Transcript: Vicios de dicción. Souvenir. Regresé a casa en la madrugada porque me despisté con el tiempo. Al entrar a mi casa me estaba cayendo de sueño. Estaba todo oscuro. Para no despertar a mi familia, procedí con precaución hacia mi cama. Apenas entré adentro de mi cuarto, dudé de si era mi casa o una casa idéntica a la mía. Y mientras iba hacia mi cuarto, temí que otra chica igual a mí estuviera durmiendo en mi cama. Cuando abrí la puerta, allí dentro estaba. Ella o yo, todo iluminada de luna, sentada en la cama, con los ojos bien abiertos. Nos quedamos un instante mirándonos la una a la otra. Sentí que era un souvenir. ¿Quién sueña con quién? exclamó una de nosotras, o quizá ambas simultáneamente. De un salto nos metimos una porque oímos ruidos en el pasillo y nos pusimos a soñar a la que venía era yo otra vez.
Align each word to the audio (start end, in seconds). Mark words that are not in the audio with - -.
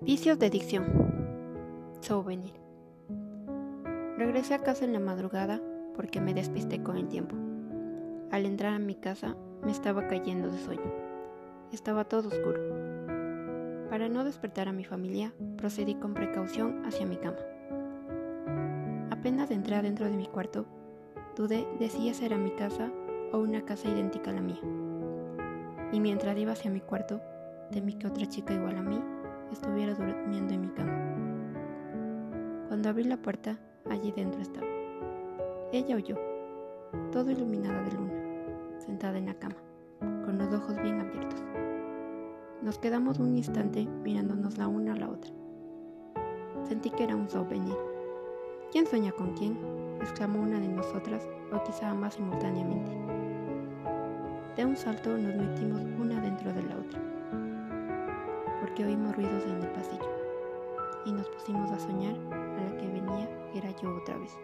Vicios 0.00 0.38
de 0.38 0.48
dicción. 0.48 0.84
Souvenir. 2.00 2.54
Regresé 4.16 4.54
a 4.54 4.62
casa 4.62 4.84
en 4.84 4.92
la 4.92 5.00
madrugada 5.00 5.60
porque 5.96 6.20
me 6.20 6.34
despisté 6.34 6.80
con 6.84 6.96
el 6.96 7.08
tiempo. 7.08 7.34
Al 8.30 8.46
entrar 8.46 8.74
a 8.74 8.78
mi 8.78 8.94
casa 8.94 9.34
me 9.64 9.72
estaba 9.72 10.06
cayendo 10.06 10.52
de 10.52 10.58
sueño. 10.58 10.94
Estaba 11.72 12.04
todo 12.04 12.28
oscuro. 12.28 12.60
Para 13.90 14.08
no 14.08 14.22
despertar 14.22 14.68
a 14.68 14.72
mi 14.72 14.84
familia, 14.84 15.34
procedí 15.56 15.96
con 15.96 16.14
precaución 16.14 16.84
hacia 16.86 17.04
mi 17.04 17.16
cama. 17.16 17.38
Apenas 19.10 19.50
entré 19.50 19.74
adentro 19.74 20.06
de 20.06 20.16
mi 20.16 20.28
cuarto, 20.28 20.64
dudé 21.34 21.66
de 21.80 21.88
si 21.88 22.08
era 22.24 22.36
mi 22.36 22.52
casa 22.52 22.92
o 23.32 23.38
una 23.38 23.64
casa 23.64 23.88
idéntica 23.88 24.30
a 24.30 24.34
la 24.34 24.42
mía. 24.42 24.60
Y 25.90 25.98
mientras 25.98 26.38
iba 26.38 26.52
hacia 26.52 26.70
mi 26.70 26.80
cuarto, 26.80 27.20
temí 27.72 27.94
que 27.94 28.06
otra 28.06 28.26
chica 28.26 28.54
igual 28.54 28.76
a 28.76 28.82
mí 28.82 29.02
estuviera 29.68 29.94
durmiendo 29.94 30.54
en 30.54 30.60
mi 30.62 30.68
cama. 30.68 30.96
Cuando 32.68 32.88
abrí 32.88 33.04
la 33.04 33.18
puerta, 33.18 33.58
allí 33.90 34.12
dentro 34.12 34.40
estaba. 34.40 34.66
Ella 35.72 35.96
o 35.96 35.98
yo, 35.98 36.16
todo 37.12 37.30
iluminada 37.30 37.82
de 37.82 37.92
luna, 37.92 38.14
sentada 38.78 39.18
en 39.18 39.26
la 39.26 39.34
cama, 39.34 39.56
con 40.24 40.38
los 40.38 40.50
ojos 40.54 40.80
bien 40.80 40.98
abiertos. 41.00 41.42
Nos 42.62 42.78
quedamos 42.78 43.18
un 43.18 43.36
instante 43.36 43.86
mirándonos 44.02 44.56
la 44.56 44.68
una 44.68 44.94
a 44.94 44.96
la 44.96 45.10
otra. 45.10 45.30
Sentí 46.64 46.88
que 46.90 47.04
era 47.04 47.14
un 47.14 47.28
souvenir. 47.28 47.76
¿Quién 48.72 48.86
sueña 48.86 49.12
con 49.12 49.34
quién? 49.34 49.58
exclamó 50.00 50.40
una 50.40 50.60
de 50.60 50.68
nosotras, 50.68 51.28
o 51.52 51.62
quizá 51.62 51.90
ambas 51.90 52.14
simultáneamente. 52.14 52.90
De 54.56 54.64
un 54.64 54.76
salto 54.76 55.18
nos 55.18 55.34
metimos 55.34 55.82
una 56.00 56.17
porque 58.68 58.84
oímos 58.84 59.16
ruidos 59.16 59.44
en 59.44 59.62
el 59.62 59.68
pasillo 59.70 60.10
y 61.06 61.12
nos 61.12 61.26
pusimos 61.30 61.70
a 61.70 61.78
soñar 61.78 62.14
a 62.32 62.64
la 62.64 62.76
que 62.76 62.86
venía 62.86 63.26
era 63.54 63.70
yo 63.80 63.96
otra 63.96 64.18
vez. 64.18 64.36